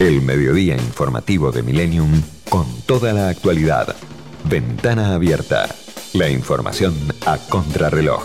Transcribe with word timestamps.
El 0.00 0.22
mediodía 0.22 0.76
informativo 0.76 1.52
de 1.52 1.62
Millennium 1.62 2.22
con 2.48 2.64
toda 2.86 3.12
la 3.12 3.28
actualidad. 3.28 3.94
Ventana 4.48 5.14
abierta. 5.14 5.68
La 6.14 6.30
información 6.30 6.94
a 7.26 7.36
contrarreloj. 7.36 8.24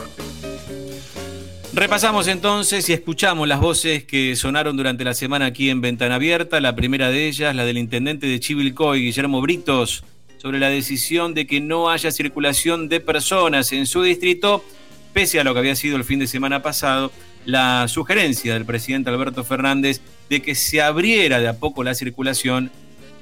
Repasamos 1.74 2.30
entonces 2.30 2.88
y 2.88 2.94
escuchamos 2.94 3.46
las 3.50 3.60
voces 3.60 4.06
que 4.06 4.38
sonaron 4.38 4.78
durante 4.78 5.04
la 5.04 5.14
semana 5.14 5.48
aquí 5.48 5.70
en 5.70 5.82
Ventana 5.82 6.16
Abierta. 6.16 6.62
La 6.62 6.78
primera 6.78 7.12
de 7.12 7.28
ellas, 7.28 7.54
la 7.54 7.66
del 7.66 7.78
intendente 7.78 8.26
de 8.26 8.40
Chivilcoy, 8.40 9.02
Guillermo 9.02 9.42
Britos, 9.42 10.06
sobre 10.38 10.60
la 10.60 10.70
decisión 10.70 11.34
de 11.34 11.46
que 11.46 11.60
no 11.60 11.90
haya 11.90 12.10
circulación 12.10 12.88
de 12.88 13.02
personas 13.02 13.74
en 13.74 13.86
su 13.86 14.02
distrito, 14.02 14.64
pese 15.12 15.42
a 15.42 15.44
lo 15.44 15.52
que 15.52 15.60
había 15.60 15.76
sido 15.76 15.98
el 15.98 16.06
fin 16.06 16.20
de 16.20 16.28
semana 16.28 16.62
pasado, 16.62 17.12
la 17.46 17.88
sugerencia 17.88 18.54
del 18.54 18.66
presidente 18.66 19.10
Alberto 19.10 19.44
Fernández 19.44 20.02
de 20.30 20.42
que 20.42 20.56
se 20.56 20.82
abriera 20.82 21.40
de 21.40 21.48
a 21.48 21.60
poco 21.60 21.84
la 21.84 21.94
circulación 21.94 22.72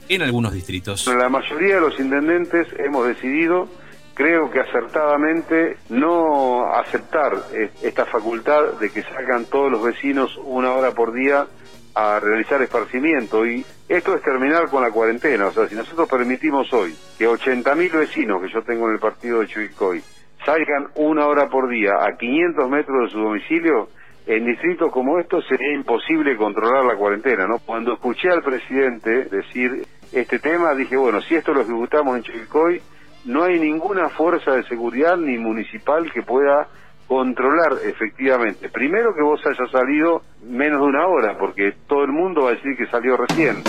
en 0.09 0.21
algunos 0.21 0.53
distritos. 0.53 1.07
La 1.07 1.29
mayoría 1.29 1.75
de 1.75 1.81
los 1.81 1.99
intendentes 1.99 2.67
hemos 2.77 3.07
decidido, 3.07 3.67
creo 4.13 4.49
que 4.49 4.59
acertadamente, 4.59 5.77
no 5.89 6.73
aceptar 6.73 7.33
esta 7.81 8.05
facultad 8.05 8.79
de 8.79 8.89
que 8.89 9.03
salgan 9.03 9.45
todos 9.45 9.71
los 9.71 9.83
vecinos 9.83 10.37
una 10.43 10.71
hora 10.71 10.91
por 10.91 11.13
día 11.13 11.47
a 11.95 12.19
realizar 12.19 12.61
esparcimiento 12.61 13.45
y 13.45 13.65
esto 13.87 14.15
es 14.15 14.23
terminar 14.23 14.69
con 14.69 14.81
la 14.81 14.89
cuarentena, 14.89 15.47
o 15.47 15.51
sea, 15.51 15.67
si 15.67 15.75
nosotros 15.75 16.09
permitimos 16.09 16.71
hoy 16.73 16.95
que 17.17 17.27
80.000 17.27 17.91
vecinos 17.91 18.41
que 18.41 18.51
yo 18.51 18.63
tengo 18.63 18.87
en 18.87 18.95
el 18.95 18.99
partido 18.99 19.41
de 19.41 19.47
Chuicoy 19.47 20.01
salgan 20.43 20.87
una 20.95 21.27
hora 21.27 21.47
por 21.49 21.69
día 21.69 21.91
a 22.01 22.17
500 22.17 22.69
metros 22.69 23.05
de 23.05 23.09
su 23.11 23.19
domicilio, 23.19 23.89
en 24.25 24.45
distritos 24.45 24.91
como 24.91 25.19
estos 25.19 25.45
sería 25.47 25.73
imposible 25.73 26.37
controlar 26.37 26.85
la 26.85 26.95
cuarentena, 26.95 27.45
¿no? 27.45 27.59
Cuando 27.59 27.93
escuché 27.93 28.29
al 28.29 28.41
presidente 28.41 29.25
decir 29.25 29.85
este 30.11 30.39
tema, 30.39 30.73
dije, 30.73 30.95
bueno, 30.95 31.21
si 31.21 31.35
esto 31.35 31.53
lo 31.53 31.61
ejecutamos 31.61 32.17
en 32.17 32.23
Chivilcoy, 32.23 32.81
no 33.25 33.43
hay 33.43 33.59
ninguna 33.59 34.09
fuerza 34.09 34.51
de 34.51 34.63
seguridad 34.63 35.17
ni 35.17 35.37
municipal 35.37 36.11
que 36.11 36.21
pueda 36.21 36.67
controlar 37.07 37.73
efectivamente. 37.85 38.69
Primero 38.69 39.13
que 39.13 39.21
vos 39.21 39.41
hayas 39.45 39.69
salido 39.71 40.21
menos 40.43 40.79
de 40.79 40.87
una 40.87 41.07
hora, 41.07 41.37
porque 41.37 41.73
todo 41.87 42.03
el 42.03 42.11
mundo 42.11 42.43
va 42.43 42.51
a 42.51 42.53
decir 42.55 42.75
que 42.77 42.87
salió 42.87 43.17
recién. 43.17 43.61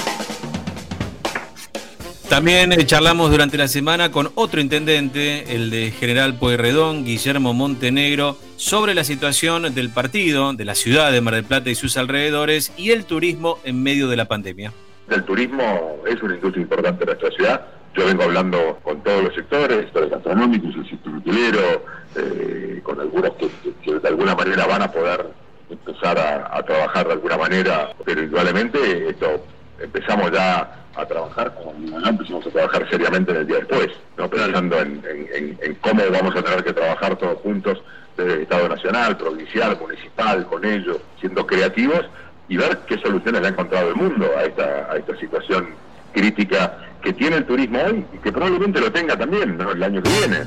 También 2.35 2.73
eh, 2.73 2.85
charlamos 2.85 3.31
durante 3.31 3.57
la 3.57 3.69
semana 3.69 4.11
con 4.11 4.33
otro 4.35 4.61
intendente, 4.61 5.55
el 5.55 5.71
de 5.71 5.93
General 5.93 6.37
Pueyrredón, 6.37 7.05
Guillermo 7.05 7.55
Montenegro, 7.55 8.37
sobre 8.57 8.93
la 8.93 9.05
situación 9.05 9.73
del 9.73 9.91
partido, 9.91 10.53
de 10.53 10.65
la 10.65 10.75
ciudad 10.75 11.13
de 11.13 11.21
Mar 11.21 11.35
del 11.35 11.45
Plata 11.45 11.71
y 11.71 11.77
sus 11.77 11.97
alrededores 11.97 12.73
y 12.77 12.91
el 12.91 13.05
turismo 13.05 13.61
en 13.63 13.81
medio 13.81 14.09
de 14.09 14.17
la 14.17 14.25
pandemia. 14.25 14.73
El 15.11 15.23
turismo 15.23 16.03
es 16.09 16.21
una 16.25 16.35
industria 16.35 16.63
importante 16.63 17.05
de 17.05 17.13
nuestra 17.13 17.31
ciudad. 17.31 17.67
Yo 17.97 18.05
vengo 18.05 18.25
hablando 18.25 18.81
con 18.83 19.01
todos 19.05 19.23
los 19.23 19.35
sectores, 19.37 19.85
sectores 19.85 20.11
gastronómicos, 20.11 20.75
el 20.75 20.91
sector 20.91 21.15
hotelero, 21.15 21.85
eh, 22.17 22.81
con 22.83 23.01
algunos 23.01 23.31
que, 23.37 23.93
de 23.93 24.09
alguna 24.09 24.35
manera 24.35 24.67
van 24.67 24.83
a 24.83 24.91
poder 24.91 25.25
empezar 25.71 26.19
a, 26.19 26.59
a 26.59 26.65
trabajar 26.65 27.07
de 27.07 27.13
alguna 27.13 27.39
manera, 27.39 27.93
pero 28.05 28.25
indudablemente 28.25 29.09
esto 29.09 29.47
empezamos 29.81 30.33
ya 30.33 30.84
a 30.97 31.07
trabajar, 31.07 31.53
no 31.79 32.09
empezamos 32.09 32.47
a 32.47 32.51
trabajar 32.51 32.89
seriamente 32.89 33.33
en 33.33 33.39
el 33.39 33.47
día 33.47 33.57
después, 33.57 33.89
¿no? 34.17 34.29
pensando 34.29 34.81
en, 34.81 35.79
cómo 35.81 36.03
vamos 36.11 36.37
a 36.37 36.43
tener 36.43 36.65
que 36.65 36.73
trabajar 36.73 37.17
todos 37.17 37.39
juntos 37.41 37.79
desde 38.17 38.35
el 38.35 38.41
Estado 38.43 38.69
Nacional, 38.69 39.17
provincial, 39.17 39.77
municipal, 39.81 40.47
con 40.47 40.65
ellos, 40.65 40.99
siendo 41.21 41.47
creativos 41.47 42.05
y 42.49 42.57
ver 42.57 42.79
qué 42.87 42.99
soluciones 42.99 43.41
le 43.41 43.49
ha 43.49 43.51
encontrado 43.51 43.89
el 43.89 43.97
mundo 43.97 44.31
a 44.37 44.45
esta, 44.45 44.93
a 44.93 44.97
esta 44.97 45.17
situación 45.19 45.69
crítica 46.13 46.79
que 47.03 47.13
tiene 47.13 47.37
el 47.37 47.45
turismo 47.45 47.81
hoy 47.83 48.05
y 48.15 48.19
que 48.19 48.31
probablemente 48.31 48.81
lo 48.81 48.93
tenga 48.93 49.17
también 49.17 49.59
el 49.61 49.83
año 49.83 50.03
que 50.03 50.11
viene. 50.11 50.39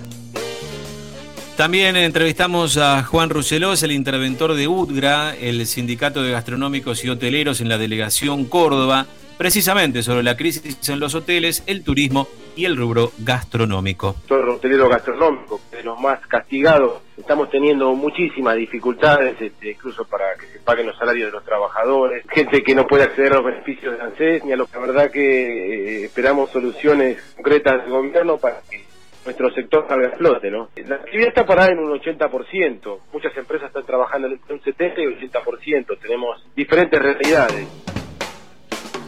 También 1.58 1.96
entrevistamos 1.98 2.78
a 2.78 3.04
Juan 3.04 3.32
Ruselós, 3.32 3.82
el 3.82 3.92
interventor 3.92 4.54
de 4.54 4.68
UDGRA, 4.68 5.36
el 5.36 5.66
Sindicato 5.66 6.22
de 6.22 6.32
Gastronómicos 6.32 7.04
y 7.04 7.10
Hoteleros 7.10 7.62
en 7.62 7.70
la 7.70 7.80
Delegación 7.80 8.46
Córdoba, 8.46 9.08
precisamente 9.38 10.02
sobre 10.02 10.24
la 10.24 10.36
crisis 10.36 10.90
en 10.90 11.00
los 11.00 11.16
hoteles, 11.16 11.64
el 11.68 11.84
turismo 11.84 12.28
y 12.56 12.66
el 12.66 12.76
rubro 12.76 13.12
gastronómico. 13.20 14.16
Soy 14.28 14.42
hotelero 14.50 14.90
gastronómico, 14.90 15.62
de 15.72 15.84
los 15.84 16.00
más 16.00 16.20
castigados. 16.28 17.02
Estamos 17.18 17.50
teniendo 17.50 17.94
muchísimas 17.94 18.56
dificultades, 18.56 19.40
este, 19.40 19.72
incluso 19.72 20.06
para 20.06 20.36
que 20.36 20.48
se 20.48 20.60
paguen 20.60 20.88
los 20.88 20.98
salarios 20.98 21.28
de 21.28 21.32
los 21.34 21.46
trabajadores, 21.46 22.26
gente 22.30 22.64
que 22.64 22.76
no 22.76 22.86
puede 22.86 23.04
acceder 23.04 23.34
a 23.34 23.36
los 23.36 23.46
beneficios 23.46 23.98
de 23.98 24.04
ANSES, 24.04 24.46
ni 24.46 24.54
a 24.54 24.58
lo 24.58 24.66
que 24.66 24.74
la 24.74 24.80
verdad 24.80 25.12
que 25.12 26.02
eh, 26.02 26.06
esperamos 26.06 26.50
soluciones 26.52 27.18
concretas 27.36 27.84
del 27.84 27.92
gobierno 27.92 28.38
para 28.38 28.62
que 28.70 28.86
nuestro 29.28 29.52
sector 29.52 29.86
salga 29.90 30.08
a 30.08 30.18
flote, 30.18 30.50
¿no? 30.50 30.70
La 30.88 30.96
actividad 30.96 31.30
está 31.30 31.46
parada 31.46 31.72
en 31.72 31.80
un 31.80 31.92
80%, 32.00 33.00
muchas 33.12 33.36
empresas 33.36 33.68
están 33.68 33.86
trabajando 33.86 34.28
en 34.28 34.40
un 34.50 34.62
70 34.62 35.02
y 35.02 35.06
80%, 35.06 36.00
tenemos 36.00 36.48
diferentes 36.56 37.00
realidades. 37.00 37.68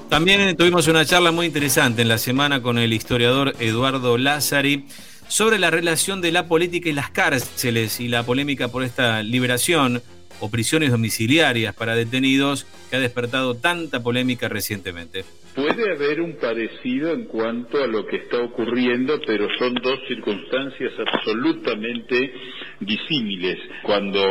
También 0.09 0.57
tuvimos 0.57 0.87
una 0.87 1.05
charla 1.05 1.31
muy 1.31 1.45
interesante 1.45 2.01
en 2.01 2.07
la 2.07 2.17
semana 2.17 2.63
con 2.63 2.79
el 2.79 2.93
historiador 2.93 3.53
Eduardo 3.59 4.17
Lázari 4.17 4.85
sobre 5.27 5.59
la 5.59 5.69
relación 5.69 6.19
de 6.19 6.31
la 6.31 6.47
política 6.47 6.89
y 6.89 6.93
las 6.93 7.11
cárceles 7.11 7.99
y 7.99 8.07
la 8.07 8.23
polémica 8.23 8.69
por 8.69 8.83
esta 8.83 9.21
liberación 9.21 10.01
o 10.39 10.49
prisiones 10.49 10.89
domiciliarias 10.89 11.75
para 11.75 11.95
detenidos 11.95 12.65
que 12.89 12.95
ha 12.95 12.99
despertado 12.99 13.53
tanta 13.53 14.01
polémica 14.01 14.49
recientemente. 14.49 15.25
Puede 15.53 15.91
haber 15.93 16.21
un 16.21 16.37
parecido 16.37 17.13
en 17.13 17.25
cuanto 17.25 17.83
a 17.83 17.85
lo 17.85 18.07
que 18.07 18.15
está 18.15 18.41
ocurriendo, 18.41 19.19
pero 19.27 19.47
son 19.59 19.75
dos 19.75 19.99
circunstancias 20.07 20.91
absolutamente 21.05 22.33
disímiles. 22.79 23.57
Cuando 23.83 24.21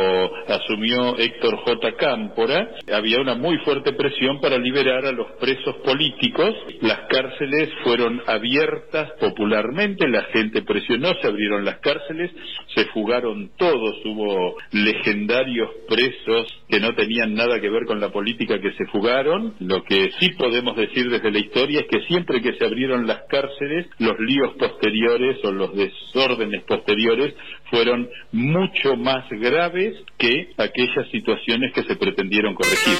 asumió 0.47 1.17
Héctor 1.17 1.57
J. 1.57 1.95
Cámpora, 1.97 2.69
había 2.91 3.19
una 3.19 3.35
muy 3.35 3.57
fuerte 3.59 3.93
presión 3.93 4.39
para 4.41 4.57
liberar 4.57 5.05
a 5.05 5.11
los 5.11 5.31
presos 5.39 5.75
políticos. 5.77 6.55
Las 6.81 7.01
cárceles 7.09 7.69
fueron 7.83 8.21
abiertas 8.27 9.11
popularmente, 9.19 10.07
la 10.07 10.23
gente 10.25 10.61
presionó, 10.61 11.13
se 11.21 11.27
abrieron 11.27 11.65
las 11.65 11.79
cárceles, 11.79 12.31
se 12.75 12.85
fugaron 12.85 13.51
todos, 13.57 13.95
hubo 14.05 14.55
legendarios 14.71 15.69
presos 15.87 16.47
que 16.67 16.79
no 16.79 16.93
tenían 16.93 17.33
nada 17.33 17.59
que 17.59 17.69
ver 17.69 17.85
con 17.85 17.99
la 17.99 18.09
política 18.09 18.59
que 18.59 18.73
se 18.73 18.85
fugaron. 18.87 19.55
Lo 19.59 19.83
que 19.83 20.11
sí 20.19 20.29
podemos 20.37 20.75
decir 20.75 21.09
desde 21.09 21.31
la 21.31 21.39
historia 21.39 21.81
es 21.81 21.87
que 21.87 22.05
siempre 22.07 22.41
que 22.41 22.53
se 22.53 22.65
abrieron 22.65 23.07
las 23.07 23.21
cárceles, 23.29 23.87
los 23.99 24.19
líos 24.19 24.53
posteriores 24.57 25.43
o 25.43 25.51
los 25.51 25.75
desórdenes 25.75 26.63
posteriores 26.63 27.33
fueron 27.69 28.09
mucho 28.39 28.95
más 28.95 29.29
graves 29.29 29.95
que 30.17 30.53
aquellas 30.57 31.09
situaciones 31.11 31.73
que 31.73 31.83
se 31.83 31.95
pretendieron 31.95 32.55
corregir. 32.55 32.97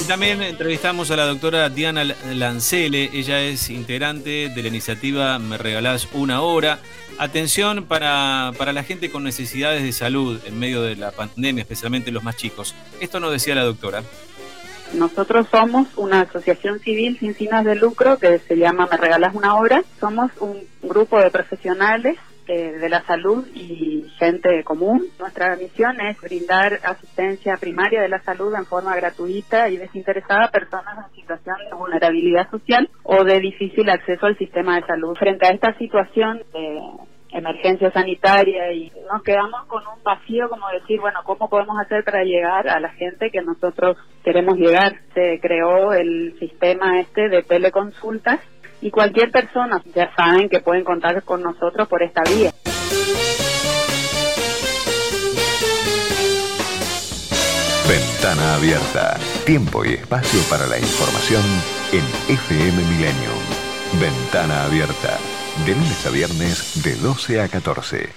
Y 0.00 0.04
también 0.04 0.40
entrevistamos 0.42 1.10
a 1.10 1.16
la 1.16 1.26
doctora 1.26 1.68
Diana 1.68 2.04
Lancele, 2.04 3.10
ella 3.12 3.42
es 3.42 3.68
integrante 3.70 4.48
de 4.48 4.62
la 4.62 4.68
iniciativa 4.68 5.38
Me 5.38 5.58
Regalás 5.58 6.08
Una 6.12 6.42
Hora. 6.42 6.78
Atención 7.18 7.84
para, 7.86 8.52
para 8.58 8.72
la 8.72 8.84
gente 8.84 9.10
con 9.10 9.24
necesidades 9.24 9.82
de 9.82 9.92
salud 9.92 10.40
en 10.46 10.58
medio 10.58 10.82
de 10.82 10.96
la 10.96 11.10
pandemia, 11.10 11.62
especialmente 11.62 12.12
los 12.12 12.22
más 12.22 12.36
chicos. 12.36 12.74
Esto 13.00 13.20
nos 13.20 13.32
decía 13.32 13.54
la 13.54 13.64
doctora. 13.64 14.02
Nosotros 14.94 15.48
somos 15.50 15.88
una 15.96 16.20
asociación 16.20 16.78
civil 16.78 17.18
sin 17.18 17.34
fines 17.34 17.64
de 17.64 17.74
lucro 17.74 18.18
que 18.18 18.38
se 18.38 18.56
llama 18.56 18.86
Me 18.88 18.96
Regalas 18.98 19.34
una 19.34 19.56
Hora. 19.56 19.82
Somos 19.98 20.30
un 20.38 20.60
grupo 20.82 21.18
de 21.18 21.30
profesionales 21.30 22.16
eh, 22.48 22.72
de 22.72 22.88
la 22.88 23.02
salud 23.02 23.46
y 23.54 24.08
gente 24.18 24.62
común. 24.64 25.04
Nuestra 25.18 25.56
misión 25.56 26.00
es 26.00 26.20
brindar 26.20 26.78
asistencia 26.84 27.56
primaria 27.56 28.00
de 28.00 28.08
la 28.08 28.20
salud 28.22 28.54
en 28.54 28.66
forma 28.66 28.94
gratuita 28.94 29.68
y 29.68 29.76
desinteresada 29.76 30.44
a 30.44 30.50
personas 30.50 31.06
en 31.08 31.14
situación 31.14 31.56
de 31.68 31.76
vulnerabilidad 31.76 32.48
social 32.50 32.88
o 33.02 33.24
de 33.24 33.40
difícil 33.40 33.90
acceso 33.90 34.26
al 34.26 34.38
sistema 34.38 34.76
de 34.76 34.86
salud. 34.86 35.16
Frente 35.16 35.46
a 35.46 35.50
esta 35.50 35.76
situación 35.76 36.42
de 36.52 36.80
emergencia 37.36 37.90
sanitaria 37.90 38.72
y 38.72 38.90
nos 39.10 39.22
quedamos 39.22 39.66
con 39.66 39.82
un 39.86 40.02
vacío 40.02 40.48
como 40.48 40.68
decir, 40.70 41.00
bueno, 41.00 41.20
¿cómo 41.24 41.48
podemos 41.48 41.78
hacer 41.78 42.04
para 42.04 42.22
llegar 42.22 42.68
a 42.68 42.80
la 42.80 42.90
gente 42.90 43.30
que 43.30 43.42
nosotros 43.42 43.96
queremos 44.24 44.56
llegar? 44.56 44.94
Se 45.14 45.38
creó 45.40 45.92
el 45.92 46.38
sistema 46.38 47.00
este 47.00 47.28
de 47.28 47.42
teleconsultas 47.42 48.40
y 48.80 48.90
cualquier 48.90 49.30
persona 49.30 49.82
ya 49.94 50.14
saben 50.14 50.48
que 50.48 50.60
pueden 50.60 50.84
contar 50.84 51.22
con 51.22 51.42
nosotros 51.42 51.88
por 51.88 52.02
esta 52.02 52.22
vía. 52.22 52.52
Ventana 57.88 58.56
abierta. 58.56 59.16
Tiempo 59.44 59.84
y 59.84 59.94
espacio 59.94 60.40
para 60.50 60.66
la 60.66 60.78
información 60.78 61.42
en 61.92 62.04
FM 62.34 62.82
Millennium. 62.82 63.38
Ventana 64.00 64.64
abierta. 64.64 65.18
De 65.64 65.72
lunes 65.72 66.06
a 66.06 66.10
viernes 66.10 66.82
de 66.82 66.96
12 66.96 67.40
a 67.40 67.48
14. 67.48 68.08